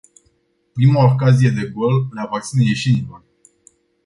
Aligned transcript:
Prima 0.73 1.01
ocazie 1.13 1.51
de 1.51 1.69
gol 1.69 2.09
le 2.11 2.21
aparține 2.21 2.63
ieșenilor. 2.63 3.23